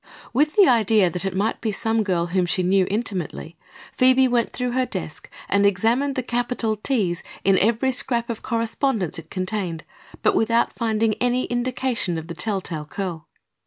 [0.33, 3.53] With the idea that it might be some girl whom she intimately knew
[3.93, 9.19] Phoebe went through her desk and examined the capital T's in every scrap of correspondence
[9.19, 9.83] it contained,
[10.23, 13.27] but without finding any indication of the telltale curl.